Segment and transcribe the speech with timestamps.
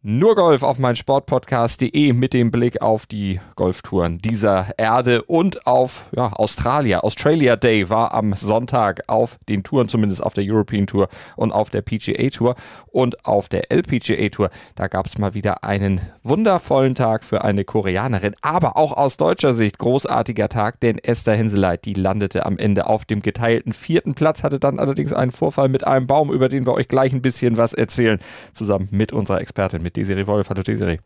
[0.00, 6.04] Nur Golf auf mein Sportpodcast.de mit dem Blick auf die Golftouren dieser Erde und auf
[6.14, 7.00] ja, Australia.
[7.00, 11.70] Australia Day war am Sonntag auf den Touren, zumindest auf der European Tour und auf
[11.70, 12.54] der PGA Tour
[12.86, 14.50] und auf der LPGA Tour.
[14.76, 19.52] Da gab es mal wieder einen wundervollen Tag für eine Koreanerin, aber auch aus deutscher
[19.52, 24.44] Sicht großartiger Tag, denn Esther Henseleit, die landete am Ende auf dem geteilten vierten Platz,
[24.44, 27.56] hatte dann allerdings einen Vorfall mit einem Baum, über den wir euch gleich ein bisschen
[27.56, 28.20] was erzählen,
[28.52, 30.50] zusammen mit unserer Expertin mit Desiree Wolf.
[30.50, 30.98] Hallo Desiree.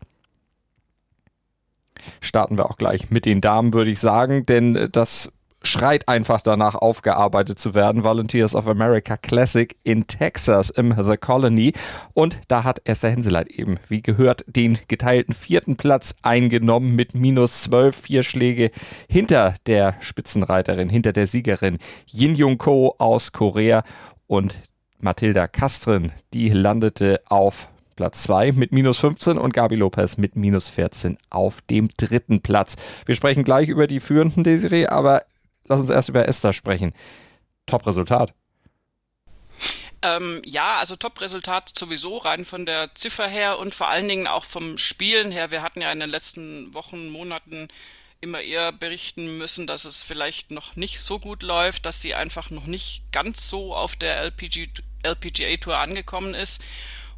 [2.21, 5.33] Starten wir auch gleich mit den Damen, würde ich sagen, denn das
[5.63, 8.03] schreit einfach danach aufgearbeitet zu werden.
[8.03, 11.75] Volunteers of America Classic in Texas im The Colony.
[12.13, 17.63] Und da hat Esther Henseleit eben, wie gehört, den geteilten vierten Platz eingenommen mit minus
[17.63, 18.73] zwölf, vier Schläge
[19.09, 21.79] hinter der Spitzenreiterin, hinter der Siegerin
[22.13, 23.85] Yin Jung Ko aus Korea.
[24.27, 24.59] Und
[24.99, 27.69] Mathilda Kastrin, die landete auf
[28.03, 32.75] Platz 2 mit minus 15 und Gabi Lopez mit minus 14 auf dem dritten Platz.
[33.07, 35.25] Wir sprechen gleich über die führenden Desiree, aber
[35.69, 36.95] lass uns erst über Esther sprechen.
[37.67, 38.35] Top-Resultat.
[40.03, 44.45] Ähm, ja, also Top-Resultat sowieso rein von der Ziffer her und vor allen Dingen auch
[44.45, 45.53] vom Spielen her.
[45.53, 47.69] Wir hatten ja in den letzten Wochen, Monaten
[48.21, 52.51] immer eher berichten müssen, dass es vielleicht noch nicht so gut läuft, dass sie einfach
[52.51, 54.71] noch nicht ganz so auf der LPG,
[55.05, 56.61] LPGA Tour angekommen ist.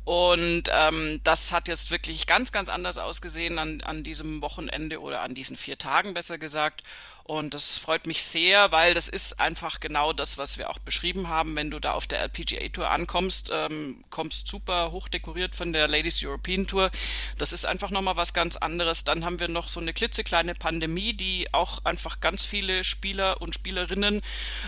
[0.04, 5.22] Und ähm, das hat jetzt wirklich ganz, ganz anders ausgesehen an, an diesem Wochenende oder
[5.22, 6.82] an diesen vier Tagen besser gesagt.
[7.26, 11.28] Und das freut mich sehr, weil das ist einfach genau das, was wir auch beschrieben
[11.28, 11.56] haben.
[11.56, 15.88] Wenn du da auf der LPGA Tour ankommst, ähm, kommst super hoch dekoriert von der
[15.88, 16.90] Ladies European Tour.
[17.38, 19.04] Das ist einfach nochmal was ganz anderes.
[19.04, 23.54] Dann haben wir noch so eine klitzekleine Pandemie, die auch einfach ganz viele Spieler und
[23.54, 24.20] Spielerinnen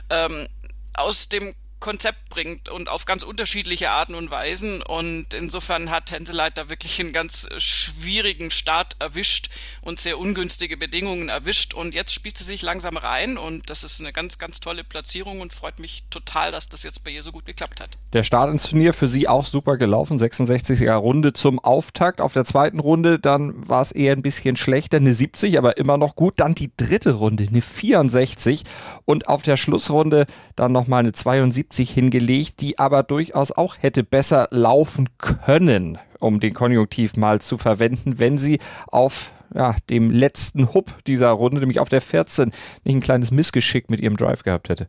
[0.08, 0.48] ähm,
[0.94, 4.82] aus dem Konzept bringt und auf ganz unterschiedliche Arten und Weisen.
[4.82, 9.50] Und insofern hat Henseleit da wirklich einen ganz schwierigen Start erwischt
[9.82, 11.74] und sehr ungünstige Bedingungen erwischt.
[11.74, 15.40] Und jetzt spielt sie sich langsam rein und das ist eine ganz, ganz tolle Platzierung
[15.40, 17.90] und freut mich total, dass das jetzt bei ihr so gut geklappt hat.
[18.12, 20.18] Der Start ins Turnier für sie auch super gelaufen.
[20.18, 22.20] 66er Runde zum Auftakt.
[22.20, 24.96] Auf der zweiten Runde dann war es eher ein bisschen schlechter.
[24.96, 26.40] Eine 70, aber immer noch gut.
[26.40, 28.62] Dann die dritte Runde, eine 64.
[29.04, 34.04] Und auf der Schlussrunde dann nochmal eine 72 70 hingelegt, die aber durchaus auch hätte
[34.04, 40.72] besser laufen können, um den Konjunktiv mal zu verwenden, wenn sie auf ja, dem letzten
[40.74, 42.52] Hub dieser Runde, nämlich auf der 14,
[42.84, 44.88] nicht ein kleines Missgeschick mit ihrem Drive gehabt hätte.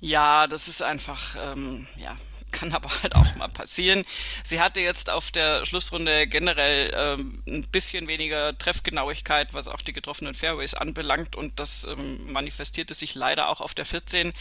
[0.00, 2.16] Ja, das ist einfach, ähm, ja,
[2.50, 4.04] kann aber halt auch mal passieren.
[4.42, 9.92] Sie hatte jetzt auf der Schlussrunde generell ähm, ein bisschen weniger Treffgenauigkeit, was auch die
[9.92, 14.32] getroffenen Fairways anbelangt und das ähm, manifestierte sich leider auch auf der 14.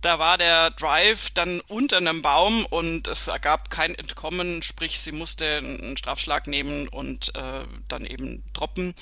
[0.00, 5.12] Da war der Drive dann unter einem Baum und es ergab kein Entkommen, sprich sie
[5.12, 8.94] musste einen Strafschlag nehmen und äh, dann eben droppen,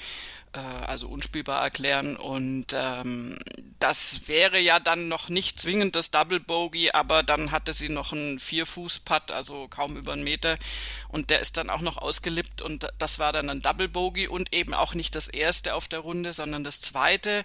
[0.54, 2.16] äh, also unspielbar erklären.
[2.16, 3.38] Und ähm,
[3.78, 8.12] das wäre ja dann noch nicht zwingend das Double Bogey, aber dann hatte sie noch
[8.12, 10.58] einen Vier-Fuß-Putt, also kaum über einen Meter.
[11.06, 14.53] Und der ist dann auch noch ausgelippt und das war dann ein Double Bogey und
[14.53, 17.44] eben auch nicht das erste auf der Runde, sondern das zweite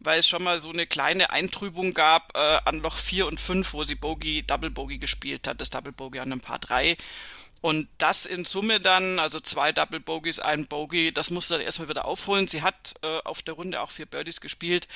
[0.00, 3.72] weil es schon mal so eine kleine Eintrübung gab äh, an Loch 4 und 5,
[3.72, 6.96] wo sie Bogey, Double Bogey gespielt hat, das Double Bogey an einem Paar 3.
[7.60, 11.88] Und das in Summe dann, also zwei Double Bogies, ein Bogey, das musste dann erstmal
[11.88, 12.46] wieder aufholen.
[12.46, 14.86] Sie hat äh, auf der Runde auch vier Birdies gespielt,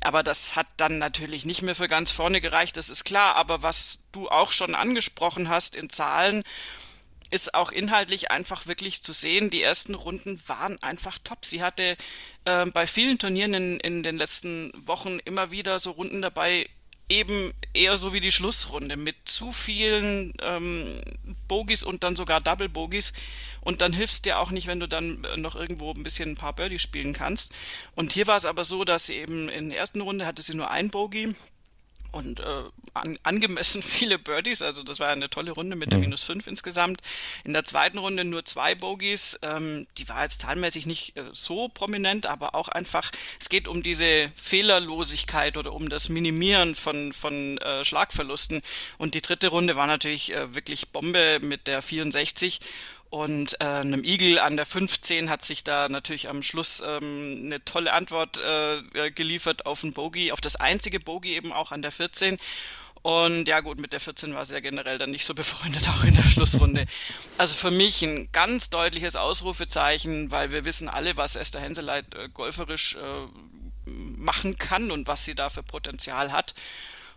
[0.00, 3.36] aber das hat dann natürlich nicht mehr für ganz vorne gereicht, das ist klar.
[3.36, 6.42] Aber was du auch schon angesprochen hast in Zahlen,
[7.30, 9.50] ist auch inhaltlich einfach wirklich zu sehen.
[9.50, 11.44] Die ersten Runden waren einfach top.
[11.44, 11.96] Sie hatte
[12.44, 16.68] äh, bei vielen Turnieren in, in den letzten Wochen immer wieder so Runden dabei,
[17.08, 21.00] eben eher so wie die Schlussrunde mit zu vielen ähm,
[21.48, 23.12] Bogies und dann sogar Double Bogies.
[23.60, 26.54] Und dann hilfst dir auch nicht, wenn du dann noch irgendwo ein bisschen ein paar
[26.54, 27.52] Birdies spielen kannst.
[27.94, 30.54] Und hier war es aber so, dass sie eben in der ersten Runde hatte sie
[30.54, 31.34] nur ein Bogie
[32.12, 32.62] und äh,
[32.94, 36.06] an, angemessen viele Birdies, also das war eine tolle Runde mit der mhm.
[36.06, 37.00] minus 5 insgesamt.
[37.44, 41.68] In der zweiten Runde nur zwei Bogies, ähm, die war jetzt zahlenmäßig nicht äh, so
[41.68, 47.58] prominent, aber auch einfach, es geht um diese Fehlerlosigkeit oder um das Minimieren von, von
[47.58, 48.62] äh, Schlagverlusten.
[48.98, 52.60] Und die dritte Runde war natürlich äh, wirklich Bombe mit der 64
[53.10, 57.64] und äh, einem Igel an der 15 hat sich da natürlich am Schluss ähm, eine
[57.64, 61.82] tolle Antwort äh, äh geliefert auf ein Bogey, auf das einzige Bogey eben auch an
[61.82, 62.36] der 14.
[63.02, 66.04] Und ja gut, mit der 14 war sie ja generell dann nicht so befreundet, auch
[66.04, 66.86] in der Schlussrunde.
[67.36, 72.28] Also für mich ein ganz deutliches Ausrufezeichen, weil wir wissen alle, was Esther Henseleit äh,
[72.28, 76.54] golferisch äh, machen kann und was sie da für Potenzial hat.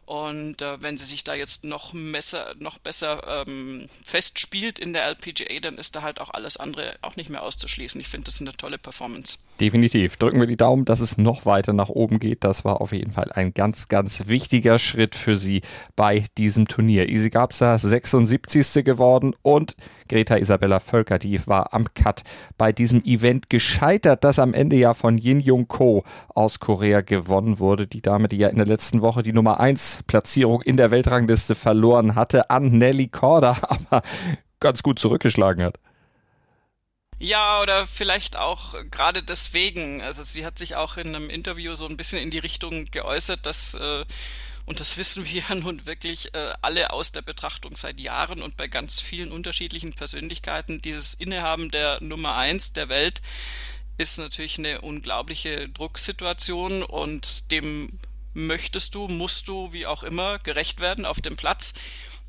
[0.05, 5.05] Und äh, wenn sie sich da jetzt noch, messer, noch besser ähm, festspielt in der
[5.05, 7.99] LPGA, dann ist da halt auch alles andere auch nicht mehr auszuschließen.
[8.01, 9.37] Ich finde, das ist eine tolle Performance.
[9.61, 10.17] Definitiv.
[10.17, 12.43] Drücken wir die Daumen, dass es noch weiter nach oben geht.
[12.43, 15.61] Das war auf jeden Fall ein ganz, ganz wichtiger Schritt für sie
[15.95, 17.07] bei diesem Turnier.
[17.07, 18.83] Easy Gabsa 76.
[18.83, 19.75] geworden und
[20.13, 22.21] Greta Isabella Völker, die war am Cut
[22.55, 26.03] bei diesem Event gescheitert, das am Ende ja von Yin Jung Ko
[26.35, 27.87] aus Korea gewonnen wurde.
[27.87, 31.55] Die Dame, die ja in der letzten Woche die Nummer 1 Platzierung in der Weltrangliste
[31.55, 34.03] verloren hatte an Nelly Korda, aber
[34.59, 35.79] ganz gut zurückgeschlagen hat.
[37.17, 40.03] Ja, oder vielleicht auch gerade deswegen.
[40.03, 43.47] Also sie hat sich auch in einem Interview so ein bisschen in die Richtung geäußert,
[43.47, 44.05] dass, äh,
[44.65, 48.57] und das wissen wir ja nun wirklich äh, alle aus der Betrachtung seit Jahren und
[48.57, 53.21] bei ganz vielen unterschiedlichen Persönlichkeiten, dieses Innehaben der Nummer eins der Welt
[53.97, 57.99] ist natürlich eine unglaubliche Drucksituation und dem
[58.33, 61.73] möchtest du, musst du, wie auch immer, gerecht werden auf dem Platz.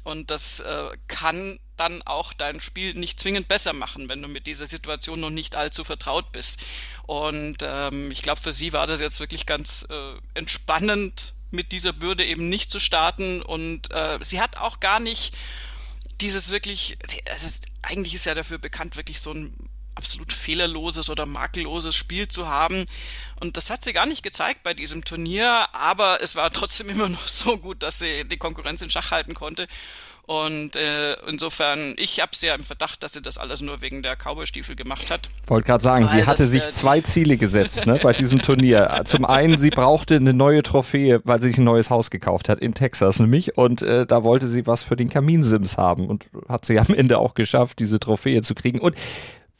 [0.02, 4.46] Und das äh, kann dann auch dein Spiel nicht zwingend besser machen, wenn du mit
[4.46, 6.60] dieser Situation noch nicht allzu vertraut bist.
[7.04, 11.92] Und ähm, ich glaube, für sie war das jetzt wirklich ganz äh, entspannend, mit dieser
[11.92, 13.42] Bürde eben nicht zu starten.
[13.42, 15.36] Und äh, sie hat auch gar nicht
[16.20, 16.98] dieses wirklich,
[17.30, 17.48] also
[17.82, 19.54] eigentlich ist ja dafür bekannt, wirklich so ein
[19.94, 22.84] absolut fehlerloses oder makelloses Spiel zu haben.
[23.40, 27.08] Und das hat sie gar nicht gezeigt bei diesem Turnier, aber es war trotzdem immer
[27.08, 29.66] noch so gut, dass sie die Konkurrenz in Schach halten konnte.
[30.26, 34.02] Und äh, insofern, ich habe sie ja im Verdacht, dass sie das alles nur wegen
[34.02, 35.28] der Cowboy-Stiefel gemacht hat.
[35.48, 39.02] Wollte gerade sagen, Weil sie hatte sich äh, zwei Ziele gesetzt ne, bei diesem Turnier.
[39.04, 42.60] Zum einen, sie brauchte eine neue Trophäe, weil sie sich ein neues Haus gekauft hat
[42.60, 43.58] in Texas nämlich.
[43.58, 47.18] Und äh, da wollte sie was für den Kaminsims haben und hat sie am Ende
[47.18, 48.80] auch geschafft, diese Trophäe zu kriegen.
[48.80, 48.96] Und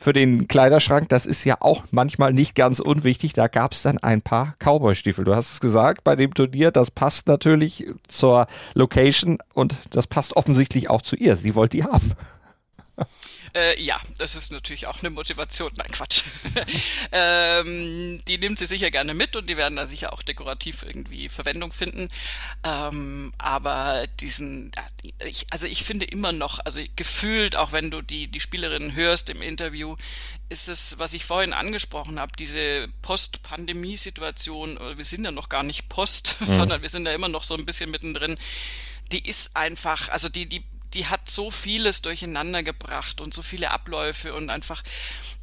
[0.05, 3.33] für den Kleiderschrank, das ist ja auch manchmal nicht ganz unwichtig.
[3.33, 5.25] Da gab es dann ein paar Cowboy-Stiefel.
[5.25, 10.37] Du hast es gesagt, bei dem Turnier, das passt natürlich zur Location und das passt
[10.37, 11.37] offensichtlich auch zu ihr.
[11.37, 12.12] Sie wollte die haben.
[13.56, 15.71] Äh, ja, das ist natürlich auch eine Motivation.
[15.77, 16.25] Nein, Quatsch.
[17.12, 21.29] ähm, die nimmt sie sicher gerne mit und die werden da sicher auch dekorativ irgendwie
[21.29, 22.09] Verwendung finden.
[22.65, 24.73] Ähm, aber diesen,
[25.25, 29.31] ich, also ich finde immer noch, also gefühlt, auch wenn du die, die Spielerinnen hörst
[29.31, 29.97] im Interview,
[30.49, 35.89] ist es, was ich vorhin angesprochen habe, diese Post-Pandemie-Situation, wir sind ja noch gar nicht
[35.89, 36.51] Post, mhm.
[36.51, 38.37] sondern wir sind ja immer noch so ein bisschen mittendrin
[39.12, 43.70] die ist einfach, also die, die die hat so vieles durcheinander gebracht und so viele
[43.70, 44.82] Abläufe und einfach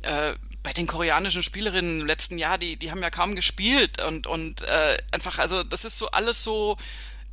[0.02, 0.34] äh,
[0.64, 4.64] bei den koreanischen Spielerinnen im letzten Jahr, die, die haben ja kaum gespielt und, und
[4.64, 6.78] äh, einfach, also das ist so alles so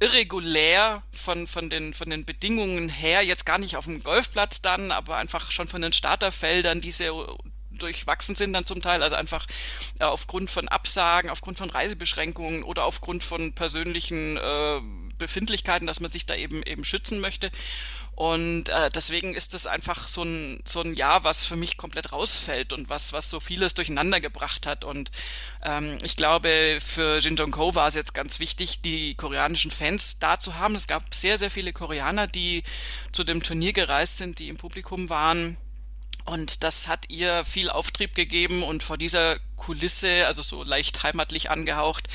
[0.00, 4.92] irregulär von, von, den, von den Bedingungen her, jetzt gar nicht auf dem Golfplatz dann,
[4.92, 7.12] aber einfach schon von den Starterfeldern, die sehr
[7.70, 9.46] durchwachsen sind dann zum Teil, also einfach
[10.00, 14.80] äh, aufgrund von Absagen, aufgrund von Reisebeschränkungen oder aufgrund von persönlichen äh,
[15.16, 17.50] Befindlichkeiten, dass man sich da eben eben schützen möchte.
[18.18, 22.10] Und äh, deswegen ist es einfach so ein, so ein Jahr, was für mich komplett
[22.10, 24.82] rausfällt und was, was so vieles durcheinander gebracht hat.
[24.82, 25.12] Und
[25.62, 30.18] ähm, ich glaube, für Jin Jong Ko war es jetzt ganz wichtig, die koreanischen Fans
[30.18, 30.74] da zu haben.
[30.74, 32.64] Es gab sehr, sehr viele Koreaner, die
[33.12, 35.56] zu dem Turnier gereist sind, die im Publikum waren.
[36.24, 41.50] Und das hat ihr viel Auftrieb gegeben und vor dieser Kulisse, also so leicht heimatlich
[41.50, 42.08] angehaucht,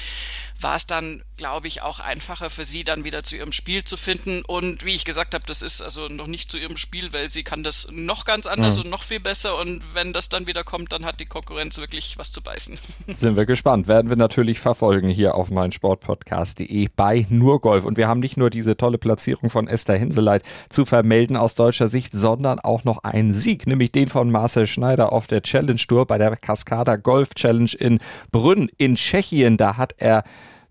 [0.64, 3.98] war es dann, glaube ich, auch einfacher für sie dann wieder zu ihrem Spiel zu
[3.98, 4.44] finden.
[4.46, 7.44] Und wie ich gesagt habe, das ist also noch nicht zu ihrem Spiel, weil sie
[7.44, 8.84] kann das noch ganz anders mhm.
[8.84, 9.58] und noch viel besser.
[9.60, 12.78] Und wenn das dann wieder kommt, dann hat die Konkurrenz wirklich was zu beißen.
[13.08, 13.88] Sind wir gespannt.
[13.88, 17.86] Werden wir natürlich verfolgen hier auf meinsportpodcast.de bei Nurgolf.
[17.86, 21.88] Und wir haben nicht nur diese tolle Platzierung von Esther Hinseleit zu vermelden aus deutscher
[21.88, 26.06] Sicht, sondern auch noch einen Sieg, nämlich den von Marcel Schneider auf der Challenge Tour
[26.06, 28.00] bei der Cascada Golf Challenge in
[28.32, 29.58] Brünn in Tschechien.
[29.58, 30.24] Da hat er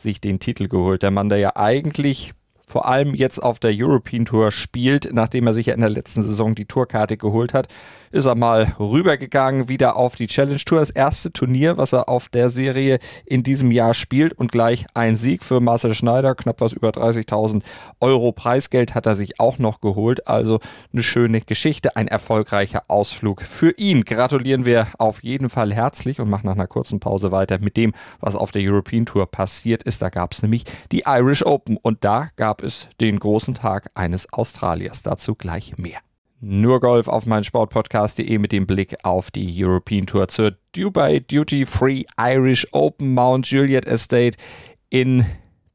[0.02, 1.02] sich den Titel geholt.
[1.02, 2.32] Der Mann, der ja eigentlich
[2.66, 6.22] vor allem jetzt auf der European Tour spielt, nachdem er sich ja in der letzten
[6.22, 7.68] Saison die Tourkarte geholt hat,
[8.12, 10.80] ist er mal rübergegangen wieder auf die Challenge Tour.
[10.80, 15.16] Das erste Turnier, was er auf der Serie in diesem Jahr spielt und gleich ein
[15.16, 17.62] Sieg für Marcel Schneider, knapp was über 30.000
[18.00, 20.28] Euro Preisgeld hat er sich auch noch geholt.
[20.28, 20.60] Also
[20.92, 24.04] eine schöne Geschichte, ein erfolgreicher Ausflug für ihn.
[24.04, 27.94] Gratulieren wir auf jeden Fall herzlich und machen nach einer kurzen Pause weiter mit dem,
[28.20, 30.02] was auf der European Tour passiert ist.
[30.02, 34.30] Da gab es nämlich die Irish Open und da gab es den großen Tag eines
[34.32, 35.02] Australiers.
[35.02, 36.00] Dazu gleich mehr.
[36.44, 42.02] Nur Golf auf meinsportpodcast.de mit dem Blick auf die European Tour zur Dubai Duty Free
[42.18, 44.36] Irish Open Mount Juliet Estate
[44.90, 45.24] in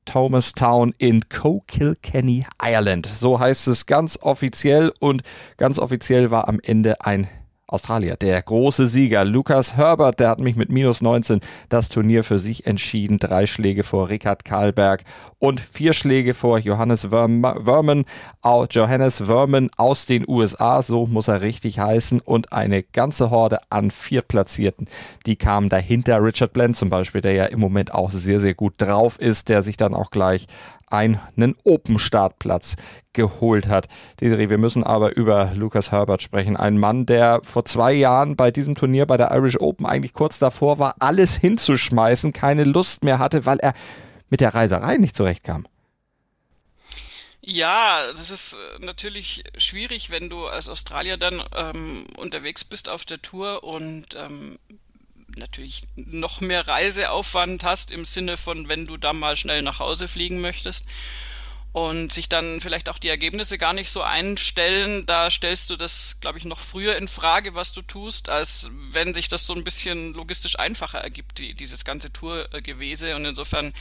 [0.04, 3.06] Thomastown in Co-Kilkenny, Ireland.
[3.06, 5.22] So heißt es ganz offiziell und
[5.56, 7.30] ganz offiziell war am Ende ein
[7.70, 12.40] Australier, der große Sieger Lukas Herbert, der hat mich mit minus 19 das Turnier für
[12.40, 13.20] sich entschieden.
[13.20, 15.04] Drei Schläge vor Richard Karlberg
[15.38, 18.06] und vier Schläge vor Johannes Verman,
[18.70, 23.92] Johannes Verman aus den USA, so muss er richtig heißen, und eine ganze Horde an
[23.92, 24.88] Viertplatzierten.
[25.26, 26.24] Die kamen dahinter.
[26.24, 29.62] Richard Blend zum Beispiel, der ja im Moment auch sehr, sehr gut drauf ist, der
[29.62, 30.48] sich dann auch gleich
[30.89, 32.75] einen Open-Startplatz
[33.13, 33.88] geholt hat.
[34.22, 36.58] Desiree, wir müssen aber über Lucas Herbert sprechen.
[36.58, 40.39] Ein Mann, der vor zwei Jahren bei diesem Turnier bei der Irish Open eigentlich kurz
[40.39, 43.74] davor war, alles hinzuschmeißen, keine Lust mehr hatte, weil er
[44.29, 45.65] mit der Reiserei nicht zurechtkam.
[47.50, 53.06] Ja, das ist äh, natürlich schwierig, wenn du als Australier dann ähm, unterwegs bist auf
[53.06, 54.60] der Tour und ähm,
[55.36, 60.08] natürlich noch mehr Reiseaufwand hast im Sinne von, wenn du da mal schnell nach Hause
[60.08, 60.86] fliegen möchtest
[61.74, 66.20] und sich dann vielleicht auch die Ergebnisse gar nicht so einstellen, da stellst du das,
[66.22, 69.64] glaube ich, noch früher in Frage, was du tust, als wenn sich das so ein
[69.64, 73.16] bisschen logistisch einfacher ergibt, die, dieses ganze Tourgewese.
[73.16, 73.74] Und insofern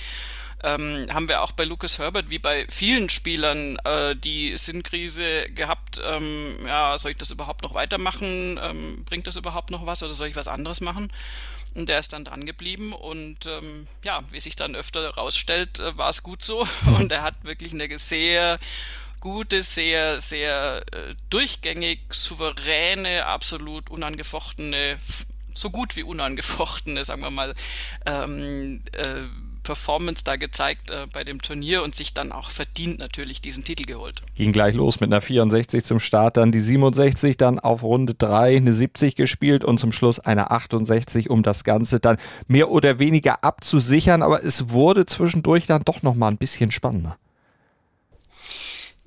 [0.67, 6.01] ähm, haben wir auch bei Lucas Herbert wie bei vielen Spielern äh, die Sinnkrise gehabt.
[6.05, 8.59] Ähm, ja, soll ich das überhaupt noch weitermachen?
[8.61, 11.13] Ähm, bringt das überhaupt noch was oder soll ich was anderes machen?
[11.75, 15.97] Und der ist dann dran geblieben und ähm, ja, wie sich dann öfter herausstellt, äh,
[15.97, 16.67] war es gut so.
[16.99, 18.59] Und er hat wirklich eine sehr
[19.21, 24.99] gute, sehr, sehr äh, durchgängig souveräne, absolut unangefochtene,
[25.55, 27.55] so gut wie unangefochtene, sagen wir mal,
[28.05, 29.23] ähm, äh,
[29.67, 33.85] Performance da gezeigt äh, bei dem Turnier und sich dann auch verdient natürlich diesen Titel
[33.85, 34.23] geholt.
[34.37, 38.57] Ging gleich los mit einer 64 zum Start, dann die 67, dann auf Runde 3
[38.57, 43.43] eine 70 gespielt und zum Schluss eine 68, um das Ganze dann mehr oder weniger
[43.43, 44.23] abzusichern.
[44.23, 47.19] Aber es wurde zwischendurch dann doch nochmal ein bisschen spannender.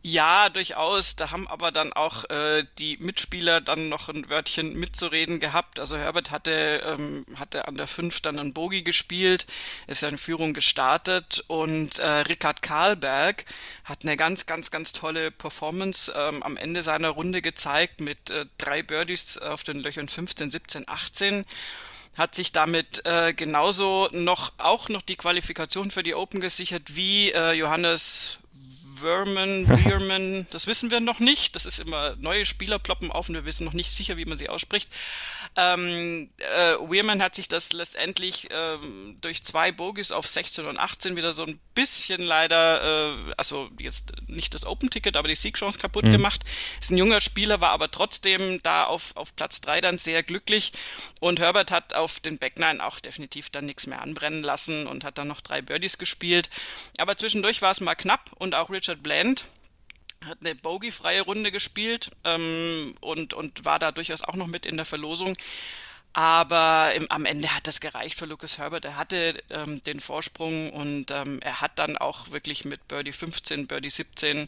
[0.02, 1.18] Ja, durchaus.
[1.18, 5.78] Da haben aber dann auch äh, die Mitspieler dann noch ein Wörtchen mitzureden gehabt.
[5.80, 9.46] Also Herbert hatte, ähm, hatte an der 5 dann einen Bogie gespielt,
[9.88, 13.44] ist ja in Führung gestartet und äh, Rickard Karlberg
[13.84, 18.46] hat eine ganz, ganz, ganz tolle Performance ähm, am Ende seiner Runde gezeigt mit äh,
[18.58, 21.46] drei Birdies auf den Löchern 15, 17, 18
[22.18, 27.32] hat sich damit äh, genauso noch auch noch die Qualifikation für die Open gesichert wie
[27.32, 28.39] äh, Johannes
[29.02, 31.56] Verman, Weirman, das wissen wir noch nicht.
[31.56, 34.38] Das ist immer, neue Spieler ploppen auf und wir wissen noch nicht sicher, wie man
[34.38, 34.90] sie ausspricht.
[35.56, 41.16] Ähm, äh, Weirman hat sich das letztendlich ähm, durch zwei Bogies auf 16 und 18
[41.16, 46.06] wieder so ein bisschen leider, äh, also jetzt nicht das Open-Ticket, aber die Siegchance kaputt
[46.06, 46.12] mhm.
[46.12, 46.42] gemacht.
[46.80, 50.72] Ist ein junger Spieler, war aber trotzdem da auf, auf Platz 3 dann sehr glücklich.
[51.20, 55.18] Und Herbert hat auf den Backnine auch definitiv dann nichts mehr anbrennen lassen und hat
[55.18, 56.50] dann noch drei Birdies gespielt.
[56.98, 59.46] Aber zwischendurch war es mal knapp und auch Richard Bland
[60.26, 64.78] hat eine Bogey-freie Runde gespielt ähm, und, und war da durchaus auch noch mit in
[64.78, 65.36] der Verlosung.
[66.14, 68.84] Aber im, am Ende hat das gereicht für Lucas Herbert.
[68.84, 73.68] Er hatte ähm, den Vorsprung und ähm, er hat dann auch wirklich mit Birdie 15,
[73.68, 74.48] Birdie 17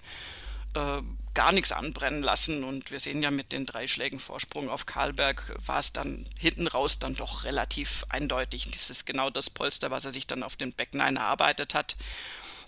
[0.73, 1.01] äh,
[1.33, 2.63] gar nichts anbrennen lassen.
[2.63, 6.67] Und wir sehen ja mit den drei Schlägen Vorsprung auf Karlberg war es dann hinten
[6.67, 8.69] raus dann doch relativ eindeutig.
[8.71, 11.95] Das ist genau das Polster, was er sich dann auf den Back Nine erarbeitet hat.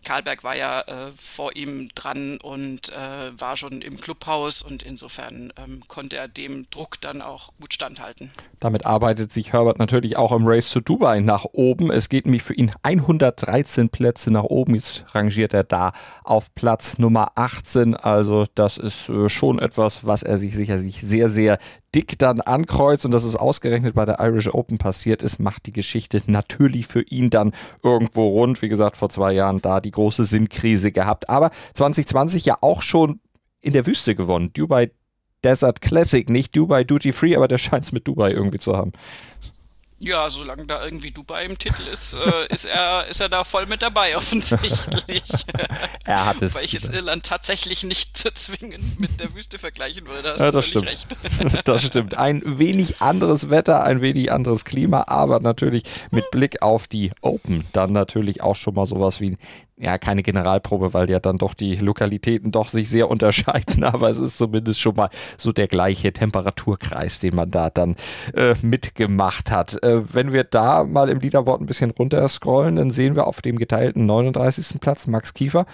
[0.04, 5.52] Karlberg war ja äh, vor ihm dran und äh, war schon im Clubhaus und insofern
[5.58, 8.32] ähm, konnte er dem Druck dann auch gut standhalten.
[8.60, 11.92] Damit arbeitet sich Herbert natürlich auch im Race to Dubai nach oben.
[11.92, 14.76] Es geht nämlich für ihn 113 Plätze nach oben.
[14.76, 15.94] Jetzt rangiert er da
[16.24, 17.96] auf Platz Nummer 18.
[17.96, 21.58] Also das ist äh, schon etwas, was er sich sicherlich sehr, sehr
[21.96, 25.74] dick dann ankreuzt und dass es ausgerechnet bei der Irish Open passiert ist, macht die
[25.74, 28.62] Geschichte natürlich für ihn dann irgendwo rund.
[28.62, 31.30] Wie gesagt, vor zwei Jahren da die große Sinnkrise gehabt.
[31.30, 33.20] Aber 2020 ja auch schon
[33.62, 34.52] in der Wüste gewonnen.
[34.54, 34.92] Dubai
[35.44, 38.94] Desert Classic, nicht Dubai Duty Free, aber der scheint es mit Dubai irgendwie zu haben.
[40.04, 43.66] Ja, solange da irgendwie Dubai im Titel ist, äh, ist, er, ist er da voll
[43.68, 45.24] mit dabei, offensichtlich.
[46.06, 46.56] er hat es.
[46.56, 50.34] Weil ich jetzt Irland tatsächlich nicht zwingend mit der Wüste vergleichen würde.
[50.34, 50.88] Hast ja, das stimmt.
[50.88, 51.08] Recht.
[51.64, 52.16] das stimmt.
[52.16, 57.66] Ein wenig anderes Wetter, ein wenig anderes Klima, aber natürlich mit Blick auf die Open
[57.72, 59.38] dann natürlich auch schon mal sowas wie
[59.78, 64.20] ja, keine Generalprobe, weil ja dann doch die Lokalitäten doch sich sehr unterscheiden, aber es
[64.20, 67.96] ist zumindest schon mal so der gleiche Temperaturkreis, den man da dann
[68.34, 69.82] äh, mitgemacht hat.
[69.84, 73.42] Äh, wenn wir da mal im Leaderboard ein bisschen runter scrollen, dann sehen wir auf
[73.42, 74.80] dem geteilten 39.
[74.80, 75.66] Platz Max Kiefer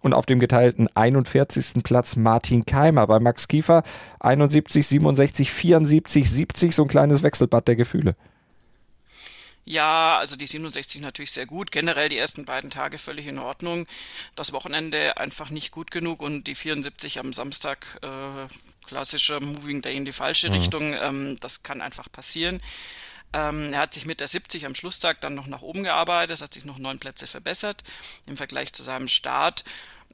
[0.00, 1.82] und auf dem geteilten 41.
[1.82, 3.06] Platz Martin Keimer.
[3.06, 3.82] Bei Max Kiefer
[4.20, 8.14] 71, 67, 74, 70, so ein kleines Wechselbad der Gefühle.
[9.68, 11.70] Ja, also die 67 natürlich sehr gut.
[11.70, 13.86] Generell die ersten beiden Tage völlig in Ordnung.
[14.34, 18.48] Das Wochenende einfach nicht gut genug und die 74 am Samstag äh,
[18.86, 20.54] klassischer Moving Day in die falsche mhm.
[20.54, 20.94] Richtung.
[20.94, 22.62] Ähm, das kann einfach passieren.
[23.34, 26.54] Ähm, er hat sich mit der 70 am Schlusstag dann noch nach oben gearbeitet, hat
[26.54, 27.84] sich noch neun Plätze verbessert
[28.24, 29.64] im Vergleich zu seinem Start.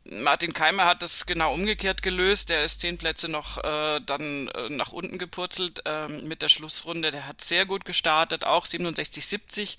[0.05, 2.51] Martin Keimer hat das genau umgekehrt gelöst.
[2.51, 7.11] Der ist zehn Plätze noch äh, dann äh, nach unten gepurzelt äh, mit der Schlussrunde.
[7.11, 9.79] Der hat sehr gut gestartet, auch 67, 70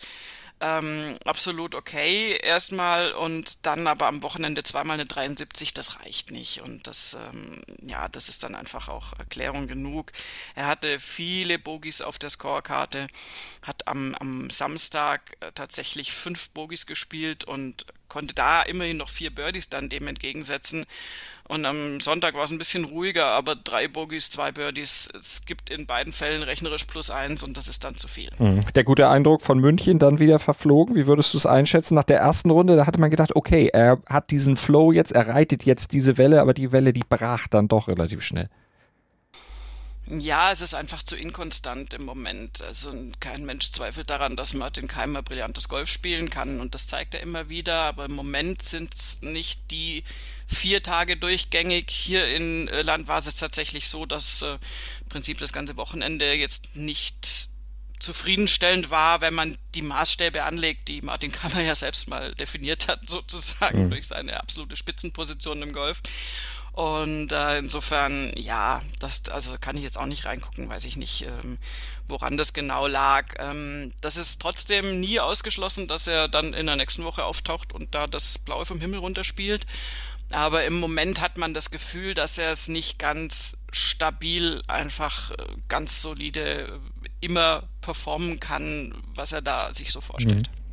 [0.62, 6.62] ähm, absolut okay erstmal und dann aber am Wochenende zweimal eine 73, das reicht nicht
[6.62, 10.14] und das, ähm, ja, das ist dann einfach auch Erklärung genug.
[10.56, 13.08] Er hatte viele Bogies auf der Scorekarte,
[13.64, 19.34] hat am, am Samstag äh, tatsächlich fünf Bogies gespielt und konnte da immerhin noch vier
[19.34, 20.86] Birdies dann dem entgegensetzen.
[21.48, 25.08] Und am Sonntag war es ein bisschen ruhiger, aber drei Bogies, zwei Birdies.
[25.18, 28.30] Es gibt in beiden Fällen rechnerisch plus eins und das ist dann zu viel.
[28.40, 28.62] Mhm.
[28.74, 30.96] Der gute Eindruck von München dann wieder verflogen.
[30.96, 31.94] Wie würdest du es einschätzen?
[31.94, 35.28] Nach der ersten Runde, da hatte man gedacht, okay, er hat diesen Flow jetzt, er
[35.28, 38.50] reitet jetzt diese Welle, aber die Welle, die brach dann doch relativ schnell.
[40.08, 42.62] Ja, es ist einfach zu inkonstant im Moment.
[42.62, 47.16] Also kein Mensch zweifelt daran, dass Martin Keimer brillantes Golf spielen kann und das zeigt
[47.16, 47.82] er immer wieder.
[47.82, 50.04] Aber im Moment sind es nicht die
[50.48, 51.90] vier Tage durchgängig.
[51.90, 54.54] Hier in Land war es tatsächlich so, dass äh,
[55.02, 57.50] im Prinzip das ganze Wochenende jetzt nicht
[58.00, 63.02] zufriedenstellend war, wenn man die Maßstäbe anlegt, die Martin Kammer ja selbst mal definiert hat,
[63.10, 63.90] sozusagen mhm.
[63.90, 66.02] durch seine absolute Spitzenposition im Golf.
[66.76, 71.22] Und äh, insofern, ja, das also kann ich jetzt auch nicht reingucken, weiß ich nicht,
[71.22, 71.58] ähm,
[72.06, 73.34] woran das genau lag.
[73.40, 77.96] Ähm, das ist trotzdem nie ausgeschlossen, dass er dann in der nächsten Woche auftaucht und
[77.96, 79.66] da das Blaue vom Himmel runterspielt.
[80.34, 85.36] Aber im Moment hat man das Gefühl, dass er es nicht ganz stabil, einfach äh,
[85.70, 86.82] ganz solide
[87.22, 90.50] immer performen kann, was er da sich so vorstellt.
[90.50, 90.65] Mhm.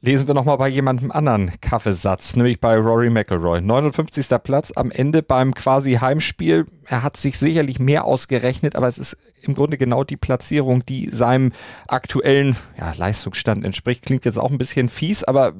[0.00, 3.60] Lesen wir nochmal bei jemandem anderen Kaffeesatz, nämlich bei Rory McIlroy.
[3.60, 4.28] 59.
[4.42, 6.66] Platz am Ende beim quasi Heimspiel.
[6.86, 11.10] Er hat sich sicherlich mehr ausgerechnet, aber es ist im Grunde genau die Platzierung, die
[11.10, 11.50] seinem
[11.88, 14.04] aktuellen ja, Leistungsstand entspricht.
[14.04, 15.54] Klingt jetzt auch ein bisschen fies, aber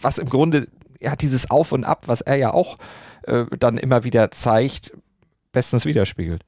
[0.00, 0.66] was im Grunde,
[1.00, 2.76] ja, dieses Auf und Ab, was er ja auch
[3.22, 4.92] äh, dann immer wieder zeigt,
[5.52, 6.44] bestens widerspiegelt.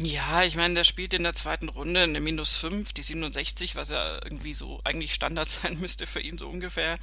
[0.00, 3.90] Ja, ich meine, der spielt in der zweiten Runde eine Minus 5, die 67, was
[3.90, 6.98] ja irgendwie so eigentlich Standard sein müsste für ihn so ungefähr.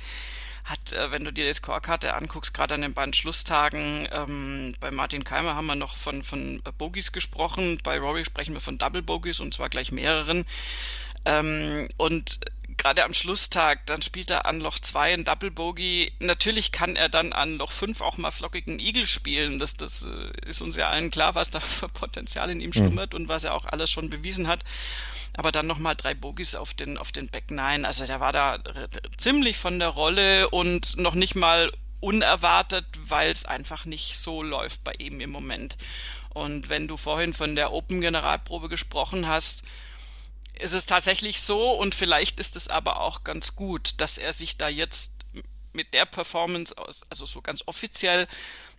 [0.63, 4.91] Hat, äh, wenn du dir die Scorekarte anguckst, gerade an den beiden Schlusstagen, ähm, bei
[4.91, 9.01] Martin Keimer haben wir noch von, von Bogies gesprochen, bei Rory sprechen wir von Double
[9.01, 10.45] Bogies und zwar gleich mehreren.
[11.25, 12.39] Ähm, und
[12.77, 16.11] gerade am Schlusstag, dann spielt er an Loch 2 ein Double Bogey.
[16.19, 19.59] Natürlich kann er dann an Loch 5 auch mal flockigen Igel spielen.
[19.59, 22.73] Das, das äh, ist uns ja allen klar, was da für Potenzial in ihm mhm.
[22.73, 23.21] schlummert mhm.
[23.21, 24.63] und was er auch alles schon bewiesen hat.
[25.37, 27.85] Aber dann nochmal drei Bogies auf den, auf den Back 9.
[27.85, 28.59] Also der war da
[29.17, 34.83] ziemlich von der Rolle und noch nicht mal unerwartet, weil es einfach nicht so läuft
[34.83, 35.77] bei ihm im Moment.
[36.29, 39.63] Und wenn du vorhin von der Open Generalprobe gesprochen hast,
[40.59, 44.57] ist es tatsächlich so und vielleicht ist es aber auch ganz gut, dass er sich
[44.57, 45.13] da jetzt
[45.73, 48.25] mit der Performance aus, also so ganz offiziell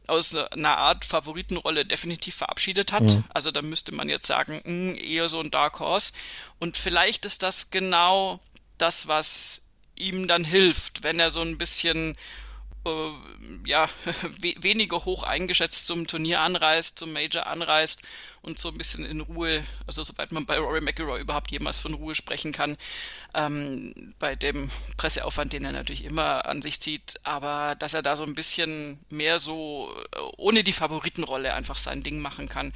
[0.07, 3.03] aus einer Art Favoritenrolle definitiv verabschiedet hat.
[3.03, 3.25] Mhm.
[3.35, 6.13] Also da müsste man jetzt sagen, mh, hm, eher so ein Dark Horse.
[6.59, 8.41] Und vielleicht ist das genau
[8.79, 9.63] das, was
[9.97, 12.17] ihm dann hilft, wenn er so ein bisschen
[12.87, 13.89] äh, ja,
[14.41, 18.03] we weniger hoch eingeschätzt zum Turnier anreist, zum Major anreist
[18.43, 21.95] und so ein bisschen in Ruhe, also soweit man bei Rory McIlroy überhaupt jemals von
[21.95, 22.77] Ruhe sprechen kann,
[23.35, 28.17] ähm, bei dem Presseaufwand, den er natürlich immer an sich zieht, aber dass er da
[28.17, 32.73] so ein bisschen mehr so äh, ohne die Favoritenrolle einfach sein Ding machen kann.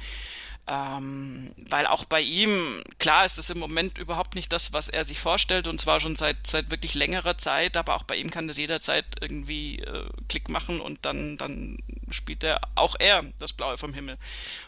[0.71, 5.03] Ähm, weil auch bei ihm, klar ist es im Moment überhaupt nicht das, was er
[5.03, 8.47] sich vorstellt, und zwar schon seit, seit wirklich längerer Zeit, aber auch bei ihm kann
[8.47, 11.77] das jederzeit irgendwie äh, Klick machen und dann, dann
[12.09, 14.17] spielt er auch er das Blaue vom Himmel.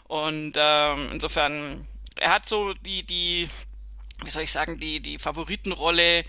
[0.04, 1.86] Und ähm, insofern,
[2.16, 3.48] er hat so die, die,
[4.22, 6.26] wie soll ich sagen, die, die Favoritenrolle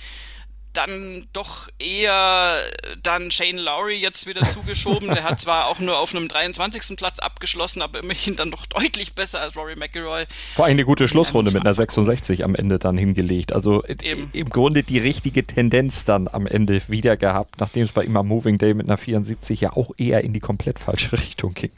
[0.76, 2.58] dann doch eher
[3.02, 5.08] dann Shane Lowry jetzt wieder zugeschoben.
[5.10, 6.98] Der hat zwar auch nur auf einem 23.
[6.98, 10.26] Platz abgeschlossen, aber immerhin dann doch deutlich besser als Rory McIlroy.
[10.54, 13.54] Vor allem eine gute Schlussrunde mit einer 66 am Ende dann hingelegt.
[13.54, 14.30] Also Eben.
[14.34, 18.28] im Grunde die richtige Tendenz dann am Ende wieder gehabt, nachdem es bei ihm am
[18.28, 21.72] Moving Day mit einer 74 ja auch eher in die komplett falsche Richtung ging.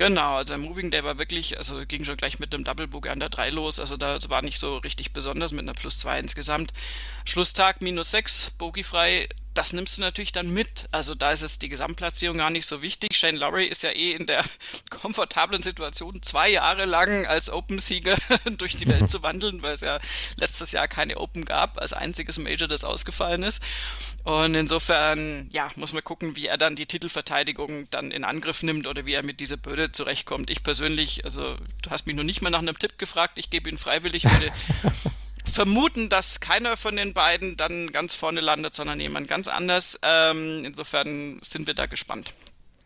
[0.00, 3.10] Genau, also der Moving Day war wirklich, also ging schon gleich mit einem Double Boogie
[3.10, 6.20] an der 3 los, also das war nicht so richtig besonders mit einer Plus 2
[6.20, 6.72] insgesamt.
[7.26, 9.28] Schlusstag minus 6, Bogey frei,
[9.60, 10.88] das nimmst du natürlich dann mit.
[10.90, 13.14] Also da ist es die Gesamtplatzierung gar nicht so wichtig.
[13.14, 14.42] Shane Lowry ist ja eh in der
[14.90, 18.16] komfortablen Situation, zwei Jahre lang als Open-Sieger
[18.56, 19.98] durch die Welt zu wandeln, weil es ja
[20.36, 23.62] letztes Jahr keine Open gab, als einziges Major, das ausgefallen ist.
[24.24, 28.86] Und insofern, ja, muss man gucken, wie er dann die Titelverteidigung dann in Angriff nimmt
[28.86, 30.48] oder wie er mit dieser Bürde zurechtkommt.
[30.48, 33.68] Ich persönlich, also du hast mich noch nicht mal nach einem Tipp gefragt, ich gebe
[33.68, 34.52] ihn freiwillig, würde
[35.50, 39.98] vermuten, dass keiner von den beiden dann ganz vorne landet, sondern jemand ganz anders.
[40.02, 42.34] Ähm, insofern sind wir da gespannt.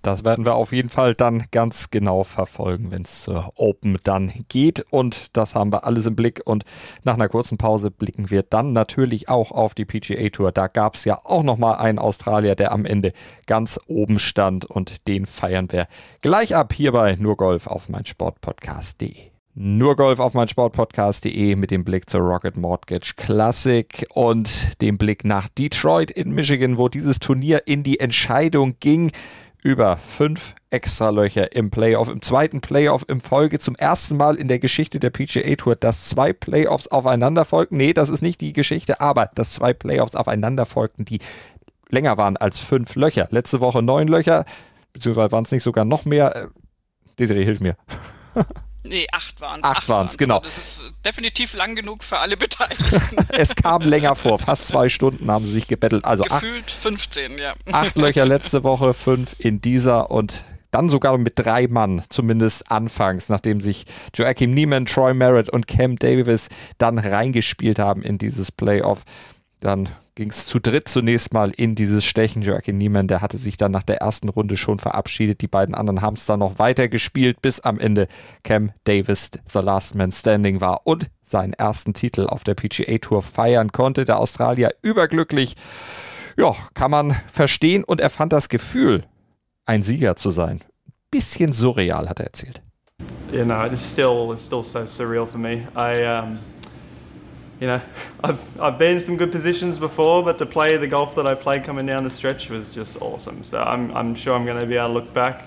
[0.04, 4.30] Das werden wir auf jeden Fall dann ganz genau verfolgen, wenn es zur Open dann
[4.50, 4.84] geht.
[4.90, 6.42] Und das haben wir alles im Blick.
[6.44, 6.64] Und
[7.04, 10.52] nach einer kurzen Pause blicken wir dann natürlich auch auf die PGA Tour.
[10.52, 13.14] Da gab es ja auch nochmal einen Australier, der am Ende
[13.46, 14.66] ganz oben stand.
[14.66, 15.88] Und den feiern wir
[16.20, 19.33] gleich ab hier bei Nur Golf auf meinsportpodcast.de.
[19.56, 25.24] Nur Golf auf mein Sportpodcast.de mit dem Blick zur Rocket Mortgage Classic und dem Blick
[25.24, 29.12] nach Detroit in Michigan, wo dieses Turnier in die Entscheidung ging
[29.62, 34.58] über fünf Extralöcher im Playoff, im zweiten Playoff im Folge zum ersten Mal in der
[34.58, 37.76] Geschichte der PGA Tour, dass zwei Playoffs aufeinander folgten.
[37.76, 41.20] Nee, das ist nicht die Geschichte, aber dass zwei Playoffs aufeinander folgten, die
[41.90, 43.28] länger waren als fünf Löcher.
[43.30, 44.46] Letzte Woche neun Löcher,
[44.92, 46.34] beziehungsweise waren es nicht sogar noch mehr.
[46.34, 46.46] Äh,
[47.20, 47.76] Desiree, hilf mir.
[48.86, 49.66] Nee, acht waren es.
[49.66, 50.40] Acht, acht waren es, genau.
[50.40, 53.16] Das ist definitiv lang genug für alle Beteiligten.
[53.30, 54.38] es kam länger vor.
[54.38, 56.04] Fast zwei Stunden haben sie sich gebettelt.
[56.04, 57.54] Also Gefühlt acht, 15, ja.
[57.72, 63.28] Acht Löcher letzte Woche, fünf in dieser und dann sogar mit drei Mann, zumindest anfangs,
[63.28, 69.04] nachdem sich Joachim Niemann, Troy Merritt und Cam Davis dann reingespielt haben in dieses Playoff.
[69.60, 72.42] Dann ging es zu dritt zunächst mal in dieses Stechen.
[72.42, 75.40] Joachim Niemann, der hatte sich dann nach der ersten Runde schon verabschiedet.
[75.40, 78.06] Die beiden anderen haben es dann noch weiter gespielt, bis am Ende
[78.44, 83.22] Cam Davis The Last Man Standing war und seinen ersten Titel auf der PGA Tour
[83.22, 84.04] feiern konnte.
[84.04, 85.56] Der Australier überglücklich.
[86.36, 89.04] Ja, kann man verstehen und er fand das Gefühl,
[89.66, 90.60] ein Sieger zu sein.
[91.10, 92.60] Bisschen surreal, hat er erzählt.
[93.32, 95.66] Yeah, no, it's still, it's still so surreal for me.
[95.74, 96.38] I, um
[97.60, 97.80] you know,
[98.22, 101.34] I've, I've been in some good positions before, but to play the golf that I
[101.34, 103.44] played coming down the stretch was just awesome.
[103.44, 105.46] So I'm, I'm sure I'm going to be able to look back.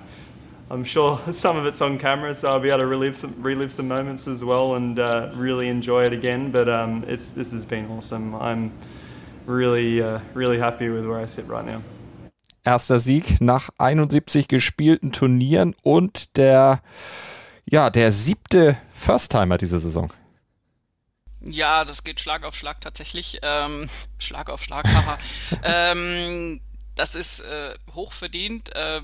[0.69, 3.71] I'm sure some of it's on camera, so I'll be able to relive some, relive
[3.71, 6.51] some moments as well and uh, really enjoy it again.
[6.51, 8.35] But um, it's, this has been awesome.
[8.35, 8.71] I'm
[9.45, 11.81] really, uh, really happy with where I sit right now.
[12.63, 16.81] Erster Sieg nach 71 gespielten Turnieren und der,
[17.65, 20.11] ja, der siebte First-Timer dieser Saison.
[21.41, 23.39] Ja, das geht Schlag auf Schlag tatsächlich.
[23.41, 25.19] Ähm, Schlag auf Schlag, haha.
[25.63, 26.61] ähm,
[26.95, 28.75] das ist äh, hoch verdient.
[28.75, 29.01] Äh,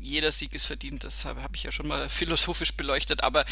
[0.00, 3.22] jeder Sieg ist verdient, das habe hab ich ja schon mal philosophisch beleuchtet.
[3.22, 3.44] Aber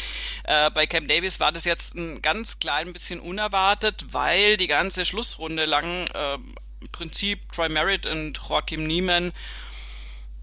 [0.43, 5.05] äh, bei Cam Davis war das jetzt ein ganz klein bisschen unerwartet, weil die ganze
[5.05, 9.33] Schlussrunde lang äh, im Prinzip Troy Merritt und Joachim Niemann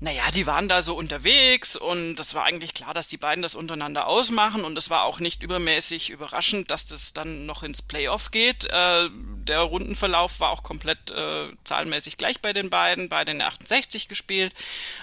[0.02, 3.54] naja, die waren da so unterwegs und es war eigentlich klar, dass die beiden das
[3.54, 8.32] untereinander ausmachen und es war auch nicht übermäßig überraschend, dass das dann noch ins Playoff
[8.32, 8.64] geht.
[8.64, 14.08] Äh, der Rundenverlauf war auch komplett äh, zahlenmäßig gleich bei den beiden, bei den 68
[14.08, 14.52] gespielt.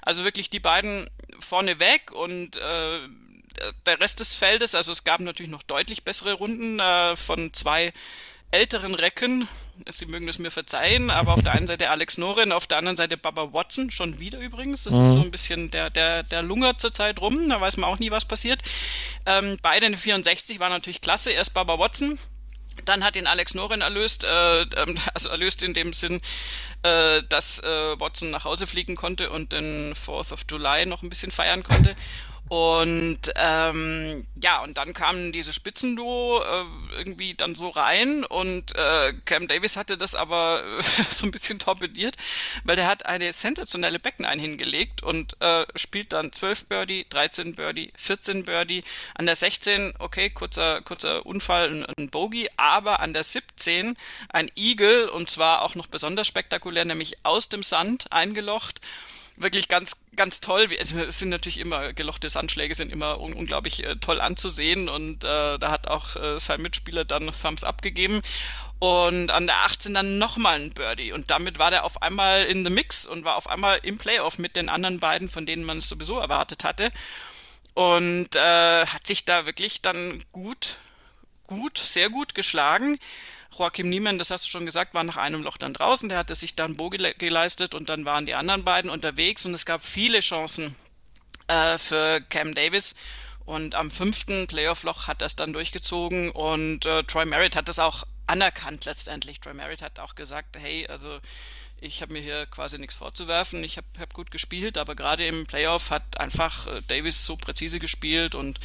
[0.01, 1.09] Also wirklich die beiden
[1.39, 2.99] vorne weg und äh,
[3.85, 7.93] der Rest des Feldes, also es gab natürlich noch deutlich bessere Runden äh, von zwei
[8.51, 9.47] älteren Recken,
[9.87, 12.97] Sie mögen es mir verzeihen, aber auf der einen Seite Alex Noren, auf der anderen
[12.97, 14.83] Seite Baba Watson, schon wieder übrigens.
[14.83, 15.01] Das mhm.
[15.01, 18.11] ist so ein bisschen der, der, der lungert zurzeit rum, da weiß man auch nie,
[18.11, 18.61] was passiert.
[19.25, 21.31] Ähm, beide in 64 war natürlich klasse.
[21.31, 22.19] Erst Baba Watson,
[22.85, 26.21] dann hat ihn Alex Noren erlöst, äh, ähm, also erlöst in dem Sinn,
[26.83, 31.09] äh, dass äh, Watson nach Hause fliegen konnte und den 4th of July noch ein
[31.09, 31.95] bisschen feiern konnte.
[32.49, 39.13] Und ähm, ja, und dann kamen diese Spitzenduo äh, irgendwie dann so rein und äh,
[39.25, 42.17] Cam Davis hatte das aber äh, so ein bisschen torpediert,
[42.63, 47.93] weil der hat eine sensationelle Beckenein hingelegt und äh, spielt dann 12 Birdie, 13 Birdie,
[47.95, 48.83] 14 Birdie.
[49.13, 53.95] An der 16, okay, kurzer, kurzer Unfall, ein, ein Bogey, aber an der 17
[54.29, 58.81] ein Eagle und zwar auch noch besonders spektakulär, nämlich aus dem Sand eingelocht
[59.39, 60.67] wirklich ganz, ganz toll.
[60.77, 65.23] Also es sind natürlich immer, gelochte Sandschläge sind immer un unglaublich äh, toll anzusehen und
[65.23, 68.21] äh, da hat auch äh, sein Mitspieler dann Thumbs up gegeben.
[68.79, 71.11] Und an der 18 dann nochmal ein Birdie.
[71.11, 74.37] Und damit war der auf einmal in the Mix und war auf einmal im Playoff
[74.37, 76.91] mit den anderen beiden, von denen man es sowieso erwartet hatte.
[77.73, 80.77] Und äh, hat sich da wirklich dann gut,
[81.45, 82.99] gut, sehr gut geschlagen.
[83.57, 86.09] Joachim Niemann, das hast du schon gesagt, war nach einem Loch dann draußen.
[86.09, 89.65] Der hatte sich dann Bogi geleistet und dann waren die anderen beiden unterwegs und es
[89.65, 90.75] gab viele Chancen
[91.47, 92.95] äh, für Cam Davis.
[93.45, 98.03] Und am fünften Playoff-Loch hat es dann durchgezogen und äh, Troy Merritt hat das auch
[98.29, 99.39] anerkannt letztendlich.
[99.39, 101.19] Troy Merritt hat auch gesagt, hey, also
[101.81, 103.63] ich habe mir hier quasi nichts vorzuwerfen.
[103.63, 107.79] Ich habe hab gut gespielt, aber gerade im Playoff hat einfach äh, Davis so präzise
[107.79, 108.59] gespielt und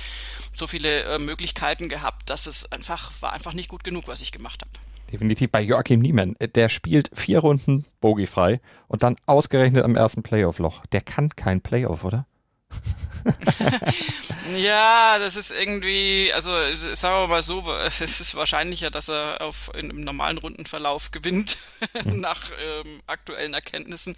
[0.53, 4.33] so viele äh, Möglichkeiten gehabt, dass es einfach war einfach nicht gut genug, was ich
[4.33, 4.70] gemacht habe.
[5.12, 6.35] Definitiv bei Joachim Niemann.
[6.40, 10.87] Der spielt vier Runden bogiefrei und dann ausgerechnet am ersten Playoff-Loch.
[10.87, 12.27] Der kann kein Playoff, oder?
[14.56, 16.50] ja, das ist irgendwie, also
[16.94, 17.64] sagen wir mal so,
[18.00, 21.58] es ist wahrscheinlicher, dass er auf in einem normalen Rundenverlauf gewinnt,
[22.04, 22.20] mhm.
[22.20, 24.16] nach ähm, aktuellen Erkenntnissen.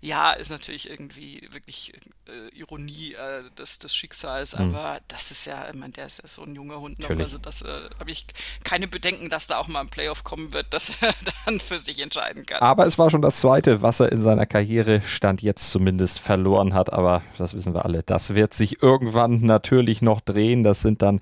[0.00, 1.92] Ja, ist natürlich irgendwie wirklich
[2.26, 4.74] äh, Ironie äh, des, des Schicksals, mhm.
[4.74, 7.26] aber das ist ja, ich meine, der ist ja so ein junger Hund noch, natürlich.
[7.26, 7.66] also das äh,
[7.98, 8.26] habe ich
[8.64, 12.00] keine Bedenken, dass da auch mal ein Playoff kommen wird, dass er dann für sich
[12.00, 12.60] entscheiden kann.
[12.60, 16.74] Aber es war schon das zweite, was er in seiner Karriere stand jetzt zumindest verloren
[16.74, 18.02] hat, aber das wissen wir alle.
[18.02, 20.62] Das wird sich irgendwann natürlich noch drehen.
[20.62, 21.20] Das sind dann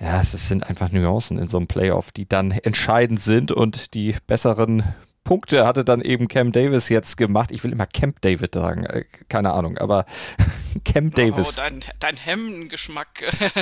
[0.00, 4.14] ja, es sind einfach Nuancen in so einem Playoff, die dann entscheidend sind und die
[4.26, 4.82] besseren
[5.26, 7.50] Punkte hatte dann eben Cam Davis jetzt gemacht.
[7.50, 10.06] Ich will immer Camp David sagen, äh, keine Ahnung, aber
[10.84, 11.48] Cam oh, Davis.
[11.48, 13.08] Oh, dein, dein Hemdengeschmack.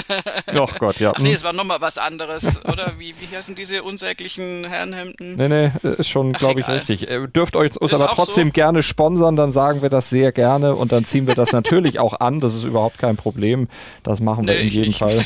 [0.54, 1.12] oh Gott, ja.
[1.16, 2.92] Ach nee, es war nochmal was anderes, oder?
[2.98, 5.36] Wie, wie heißen diese unsäglichen Herrenhemden?
[5.36, 7.08] Nee, nee, ist schon, glaube ich, richtig.
[7.08, 8.52] Ihr dürft euch uns ist aber trotzdem so?
[8.52, 12.20] gerne sponsern, dann sagen wir das sehr gerne und dann ziehen wir das natürlich auch
[12.20, 12.40] an.
[12.40, 13.68] Das ist überhaupt kein Problem.
[14.02, 15.24] Das machen wir nee, in jedem Fall.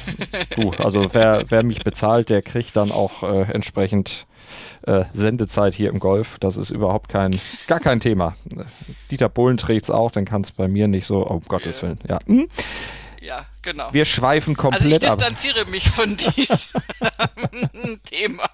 [0.55, 4.29] Du, also wer, wer mich bezahlt, der kriegt dann auch äh, entsprechend
[4.89, 6.39] äh, Sendezeit hier im Golf.
[6.41, 8.37] Das ist überhaupt kein, gar kein Thema.
[9.11, 11.83] Dieter Bohlen trägt es auch, dann kann es bei mir nicht so, oh, um Gottes
[11.83, 11.99] Willen.
[12.09, 12.19] Ja.
[12.27, 12.49] Hm?
[13.21, 13.93] Ja, genau.
[13.93, 14.87] Wir schweifen komplett ab.
[14.87, 15.71] Also ich distanziere ab.
[15.71, 16.81] mich von diesem
[18.05, 18.49] Thema.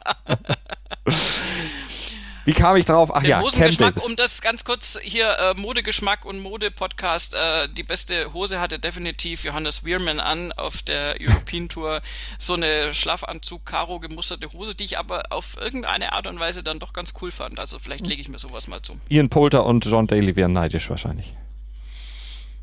[2.45, 3.11] Wie kam ich drauf?
[3.13, 7.35] Ach Den ja, Hosengeschmack, um das ganz kurz hier, äh, Modegeschmack und Mode-Podcast.
[7.35, 12.03] Äh, die beste Hose hatte definitiv Johannes Weirman an auf der European Tour.
[12.39, 16.79] So eine Schlafanzug, Karo gemusterte Hose, die ich aber auf irgendeine Art und Weise dann
[16.79, 17.59] doch ganz cool fand.
[17.59, 19.01] Also vielleicht lege ich mir sowas mal zu.
[19.09, 21.35] Ian Polter und John Daly wären neidisch wahrscheinlich.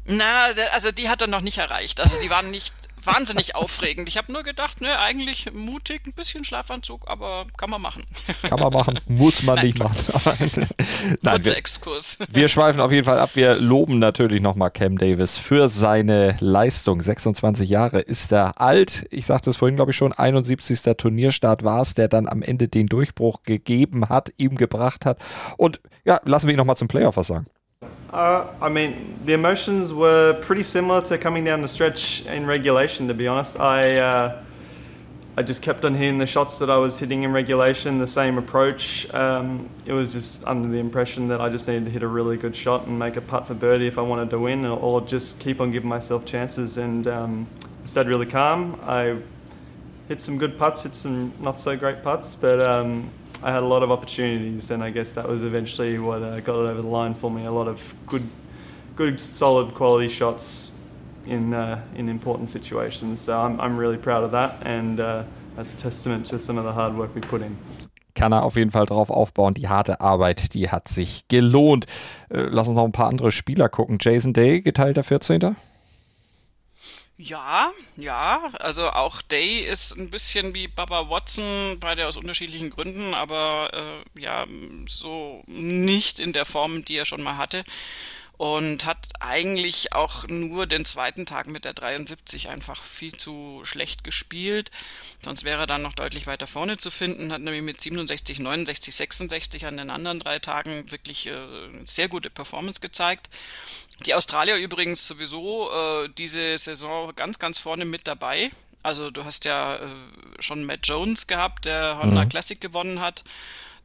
[0.06, 2.00] Na, also die hat er noch nicht erreicht.
[2.00, 2.74] Also die waren nicht
[3.06, 4.08] wahnsinnig aufregend.
[4.08, 8.04] Ich habe nur gedacht, ne, eigentlich mutig, ein bisschen Schlafanzug, aber kann man machen.
[8.42, 9.96] Kann man machen, muss man Nein, nicht machen.
[11.22, 12.18] Nein, Kurzer wir, Exkurs.
[12.30, 13.32] Wir schweifen auf jeden Fall ab.
[13.34, 17.02] Wir loben natürlich nochmal Cam Davis für seine Leistung.
[17.02, 19.06] 26 Jahre ist er alt.
[19.10, 20.14] Ich sagte es vorhin, glaube ich, schon.
[20.14, 20.82] 71.
[20.98, 25.20] Turnierstart war es, der dann am Ende den Durchbruch gegeben hat, ihm gebracht hat.
[25.58, 27.46] Und ja, lassen wir ihn nochmal zum Playoff was sagen.
[28.12, 33.08] Uh, I mean, the emotions were pretty similar to coming down the stretch in regulation.
[33.08, 34.44] To be honest, I uh,
[35.38, 38.38] I just kept on hitting the shots that I was hitting in regulation, the same
[38.38, 39.12] approach.
[39.14, 42.36] Um, it was just under the impression that I just needed to hit a really
[42.36, 45.40] good shot and make a putt for birdie if I wanted to win, or just
[45.40, 46.78] keep on giving myself chances.
[46.78, 47.48] And um,
[47.86, 48.78] stayed really calm.
[48.84, 49.20] I
[50.10, 53.10] hit some good putts, hit some not so great putts, but um,
[53.44, 56.60] I had a lot of opportunities, and I guess that was eventually what uh, got
[56.60, 57.46] it over the line for me.
[57.46, 58.28] A lot of good,
[58.96, 60.72] good, solid quality shots
[61.26, 63.20] in uh, in important situations.
[63.20, 65.24] So I'm I'm really proud of that, and uh,
[65.56, 67.58] that's a testament to some of the hard work we put in.
[68.14, 69.54] kann er auf jeden Fall drauf aufbauen.
[69.54, 71.86] Die harte Arbeit, die hat sich gelohnt.
[72.30, 73.98] Äh, lass uns noch ein paar andere Spieler gucken.
[74.00, 75.56] Jason Day, geteilter 14.
[77.24, 83.14] Ja, ja, also auch Day ist ein bisschen wie Baba Watson, beide aus unterschiedlichen Gründen,
[83.14, 84.48] aber äh, ja,
[84.88, 87.64] so nicht in der Form, die er schon mal hatte
[88.42, 94.04] und hat eigentlich auch nur den zweiten Tag mit der 73 einfach viel zu schlecht
[94.04, 94.72] gespielt.
[95.24, 97.32] Sonst wäre er dann noch deutlich weiter vorne zu finden.
[97.32, 101.34] Hat nämlich mit 67, 69, 66 an den anderen drei Tagen wirklich äh,
[101.84, 103.30] sehr gute Performance gezeigt.
[104.08, 108.50] Die Australier übrigens sowieso äh, diese Saison ganz, ganz vorne mit dabei.
[108.82, 109.88] Also du hast ja äh,
[110.40, 112.30] schon Matt Jones gehabt, der Honda mhm.
[112.30, 113.24] Classic gewonnen hat.